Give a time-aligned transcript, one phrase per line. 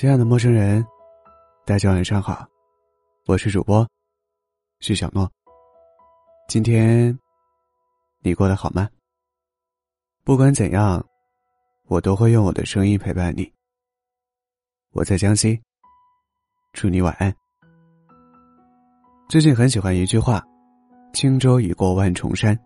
[0.00, 0.82] 亲爱的陌生人，
[1.66, 2.48] 大家晚上好，
[3.26, 3.86] 我是主播
[4.78, 5.30] 徐小诺。
[6.48, 7.18] 今天
[8.22, 8.88] 你过得好吗？
[10.24, 11.04] 不管怎样，
[11.86, 13.52] 我都会用我的声音陪伴你。
[14.92, 15.60] 我在江西，
[16.72, 17.30] 祝你晚安。
[19.28, 20.42] 最近很喜欢一句话
[21.12, 22.58] ：“轻舟已过万重山。”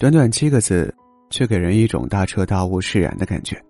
[0.00, 0.92] 短短七个字，
[1.30, 3.64] 却给人一种大彻大悟、释然的感觉。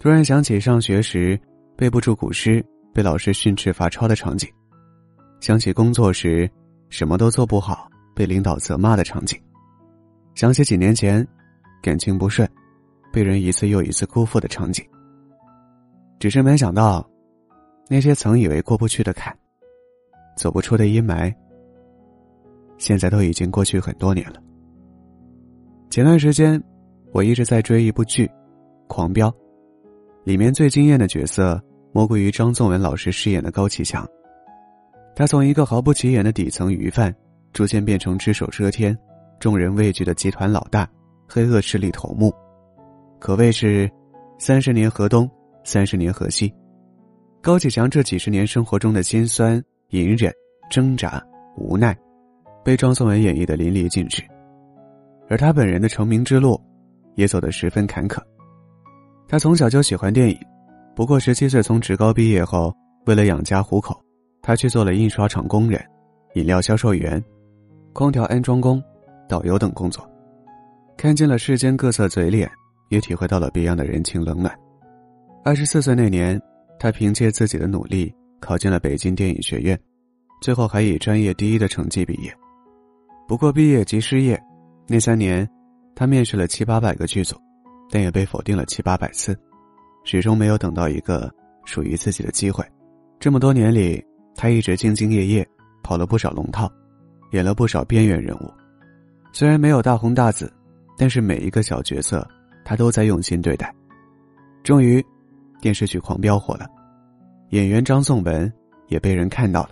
[0.00, 1.38] 突然想起上学时。
[1.76, 4.48] 背不住古诗，被老师训斥罚抄的场景；
[5.40, 6.50] 想起工作时
[6.88, 9.36] 什么都做不好，被领导责骂的场景；
[10.34, 11.26] 想起几年前
[11.82, 12.48] 感情不顺，
[13.12, 14.82] 被人一次又一次辜负的场景。
[16.18, 17.06] 只是没想到，
[17.90, 19.36] 那些曾以为过不去的坎，
[20.34, 21.30] 走不出的阴霾，
[22.78, 24.42] 现在都已经过去很多年了。
[25.90, 26.58] 前段时间，
[27.12, 28.26] 我一直在追一部剧
[28.86, 29.30] 《狂飙》。
[30.26, 34.04] 里面最惊艳的角色莫过于张颂文老师饰演的高启强。
[35.14, 37.14] 他从一个毫不起眼的底层鱼贩，
[37.52, 38.98] 逐渐变成只手遮天、
[39.38, 40.84] 众人畏惧的集团老大、
[41.28, 42.34] 黑恶势力头目，
[43.20, 43.88] 可谓是
[44.36, 45.30] 三十年河东，
[45.62, 46.52] 三十年河西。
[47.40, 50.34] 高启强这几十年生活中的辛酸、隐忍、
[50.68, 51.24] 挣扎、
[51.56, 51.96] 无奈，
[52.64, 54.24] 被张颂文演绎的淋漓尽致，
[55.28, 56.60] 而他本人的成名之路，
[57.14, 58.20] 也走得十分坎坷。
[59.28, 60.38] 他从小就喜欢电影，
[60.94, 62.72] 不过十七岁从职高毕业后，
[63.06, 64.00] 为了养家糊口，
[64.40, 65.84] 他去做了印刷厂工人、
[66.34, 67.22] 饮料销售员、
[67.92, 68.82] 空调安装工、
[69.28, 70.08] 导游等工作，
[70.96, 72.48] 看见了世间各色嘴脸，
[72.88, 74.56] 也体会到了别样的人情冷暖。
[75.44, 76.40] 二十四岁那年，
[76.78, 79.76] 他凭借自己的努力考进了北京电影学院，
[80.40, 82.32] 最后还以专业第一的成绩毕业。
[83.26, 84.40] 不过毕业即失业，
[84.86, 85.48] 那三年，
[85.96, 87.36] 他面试了七八百个剧组。
[87.90, 89.38] 但也被否定了七八百次，
[90.04, 91.32] 始终没有等到一个
[91.64, 92.64] 属于自己的机会。
[93.18, 94.04] 这么多年里，
[94.34, 95.46] 他一直兢兢业业，
[95.82, 96.70] 跑了不少龙套，
[97.32, 98.52] 演了不少边缘人物。
[99.32, 100.52] 虽然没有大红大紫，
[100.96, 102.26] 但是每一个小角色，
[102.64, 103.74] 他都在用心对待。
[104.62, 105.04] 终于，
[105.60, 106.66] 电视剧《狂飙》火了，
[107.50, 108.52] 演员张颂文
[108.88, 109.70] 也被人看到了。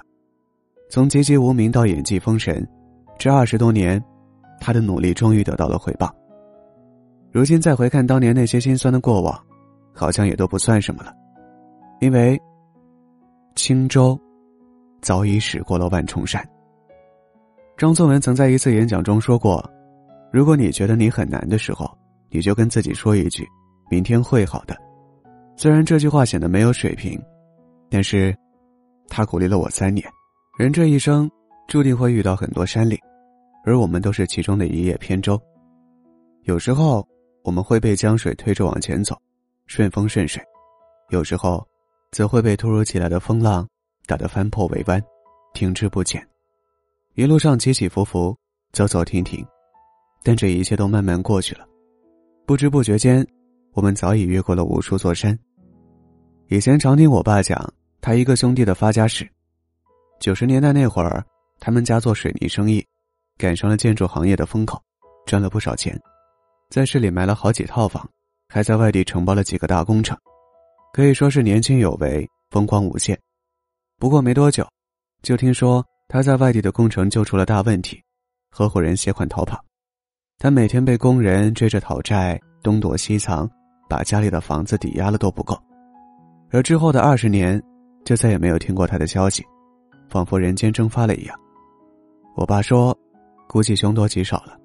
[0.90, 2.66] 从籍籍无名到演技封神，
[3.18, 4.02] 这二十多年，
[4.60, 6.14] 他的努力终于得到了回报。
[7.34, 9.36] 如今再回看当年那些心酸的过往，
[9.92, 11.12] 好像也都不算什么了，
[12.00, 12.40] 因为
[13.56, 14.16] 轻舟
[15.02, 16.48] 早已驶过了万重山。
[17.76, 19.68] 张颂文曾在一次演讲中说过
[20.32, 21.90] ：“如果你觉得你很难的时候，
[22.30, 23.44] 你就跟自己说一句
[23.90, 24.76] ‘明天会好的’。”
[25.58, 27.20] 虽然这句话显得没有水平，
[27.90, 28.32] 但是，
[29.08, 30.06] 他鼓励了我三年。
[30.56, 31.28] 人这一生
[31.66, 32.96] 注定会遇到很多山岭，
[33.64, 35.36] 而我们都是其中的一叶扁舟。
[36.44, 37.04] 有时候。
[37.44, 39.14] 我们会被江水推着往前走，
[39.66, 40.42] 顺风顺水；
[41.10, 41.64] 有时候，
[42.10, 43.68] 则会被突如其来的风浪
[44.06, 45.00] 打得翻破尾弯，
[45.52, 46.26] 停滞不前。
[47.16, 48.34] 一路上起起伏伏，
[48.72, 49.46] 走走停停，
[50.22, 51.66] 但这一切都慢慢过去了。
[52.46, 53.26] 不知不觉间，
[53.74, 55.38] 我们早已越过了无数座山。
[56.48, 59.30] 以前常听我爸讲他一个兄弟的发家史。
[60.18, 61.22] 九十年代那会儿，
[61.60, 62.82] 他们家做水泥生意，
[63.36, 64.82] 赶上了建筑行业的风口，
[65.26, 66.00] 赚了不少钱。
[66.74, 68.04] 在市里买了好几套房，
[68.48, 70.18] 还在外地承包了几个大工程，
[70.92, 73.16] 可以说是年轻有为，风光无限。
[73.96, 74.66] 不过没多久，
[75.22, 78.02] 就听说他在外地的工程就出了大问题，
[78.50, 79.56] 合伙人携款逃跑，
[80.36, 83.48] 他每天被工人追着讨债，东躲西藏，
[83.88, 85.56] 把家里的房子抵押了都不够。
[86.50, 87.62] 而之后的二十年，
[88.04, 89.44] 就再也没有听过他的消息，
[90.08, 91.38] 仿佛人间蒸发了一样。
[92.34, 92.92] 我爸说，
[93.46, 94.58] 估计凶多吉少了。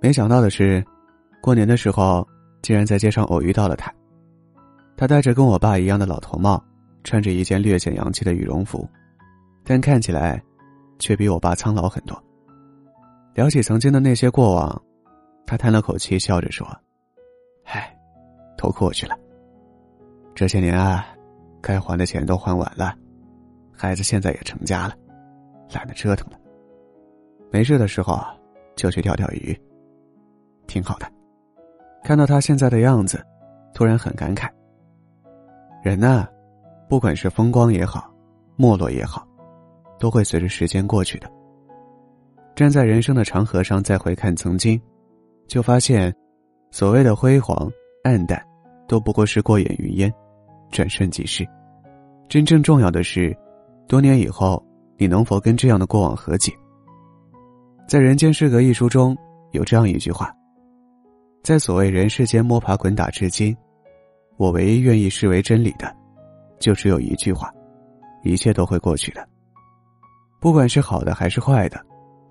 [0.00, 0.86] 没想到的是。
[1.40, 2.26] 过年的时候，
[2.62, 3.92] 竟然在街上偶遇到了他。
[4.96, 6.62] 他戴着跟我爸一样的老头帽，
[7.04, 8.88] 穿着一件略显洋气的羽绒服，
[9.62, 10.42] 但看起来
[10.98, 12.20] 却比我爸苍老很多。
[13.34, 14.82] 聊起曾经的那些过往，
[15.46, 16.66] 他叹了口气，笑着说
[17.64, 17.94] ：“唉，
[18.56, 19.16] 都过去了。
[20.34, 21.06] 这些年啊，
[21.60, 22.96] 该还的钱都还完了，
[23.70, 24.94] 孩子现在也成家了，
[25.72, 26.38] 懒得折腾了。
[27.52, 28.18] 没事的时候
[28.74, 29.54] 就去钓钓鱼，
[30.66, 31.06] 挺好的。”
[32.06, 33.20] 看到他现在的样子，
[33.74, 34.48] 突然很感慨。
[35.82, 36.24] 人呐，
[36.88, 38.08] 不管是风光也好，
[38.54, 39.26] 没落也好，
[39.98, 41.28] 都会随着时间过去的。
[42.54, 44.80] 站在人生的长河上，再回看曾经，
[45.48, 46.14] 就发现，
[46.70, 47.68] 所谓的辉煌、
[48.04, 48.40] 暗淡，
[48.86, 50.14] 都不过是过眼云烟，
[50.70, 51.44] 转瞬即逝。
[52.28, 53.36] 真正重要的是，
[53.88, 54.64] 多年以后，
[54.96, 56.52] 你能否跟这样的过往和解？
[57.88, 59.16] 在《人间失格》一书中
[59.50, 60.32] 有这样一句话。
[61.46, 63.56] 在所谓人世间摸爬滚打至今，
[64.36, 65.94] 我唯一愿意视为真理的，
[66.58, 67.54] 就只有一句话：
[68.24, 69.24] 一切都会过去的。
[70.40, 71.80] 不管是好的还是坏的，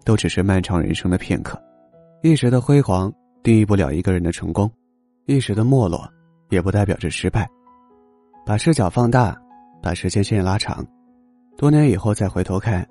[0.03, 1.57] 都只是漫长人生的片刻。
[2.23, 3.09] 一时的辉煌
[3.41, 4.69] 定义不了一个人的成功，
[5.27, 6.05] 一时的没落
[6.49, 7.49] 也不代表着失败。
[8.45, 9.33] 把视角放大，
[9.81, 10.85] 把时间线拉长，
[11.55, 12.85] 多年以后再回头看，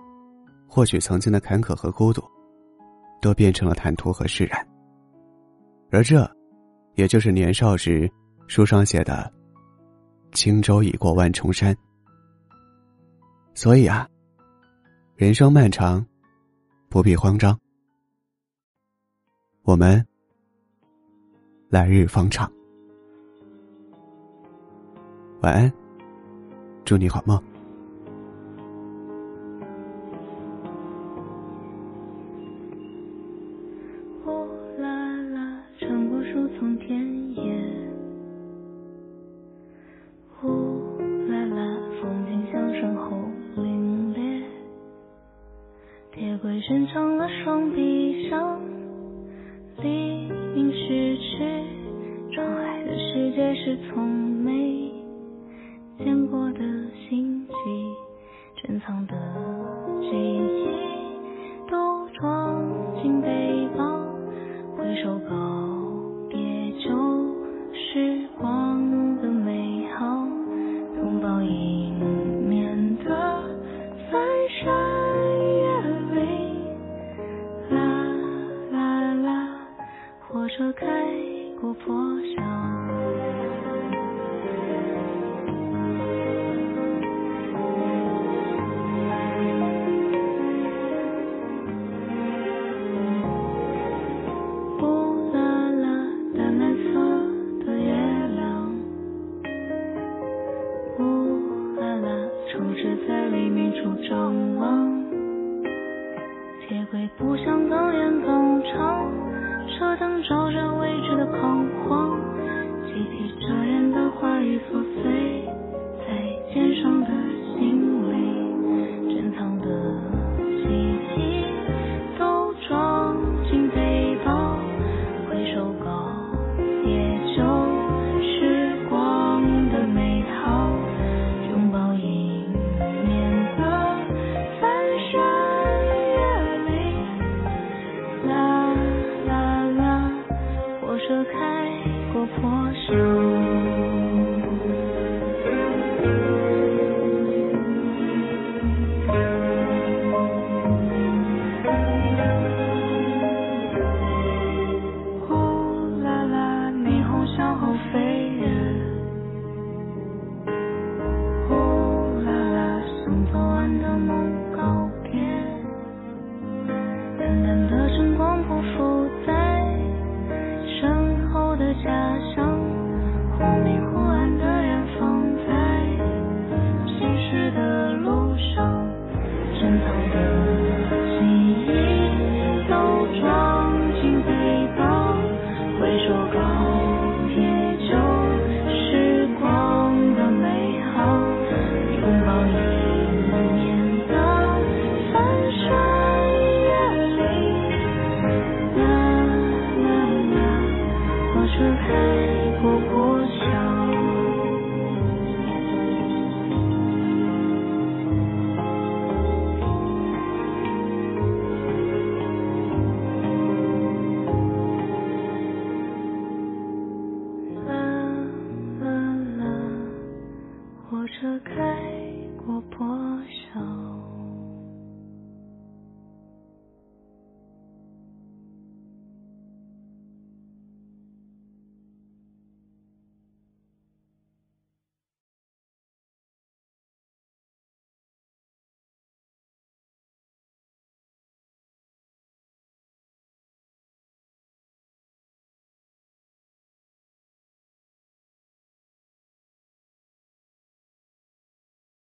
[0.66, 2.22] 或许曾经的坎坷和孤独，
[3.20, 4.66] 都变成了坦途和释然。
[5.94, 6.28] 而这，
[6.96, 8.10] 也就是年少时
[8.48, 9.32] 书上写的。
[10.32, 11.72] 轻舟已过万重山，
[13.54, 14.08] 所以啊，
[15.14, 16.04] 人生漫长，
[16.88, 17.56] 不必慌张。
[19.62, 20.04] 我们
[21.68, 22.50] 来日方长。
[25.42, 25.72] 晚安，
[26.84, 27.40] 祝你好梦。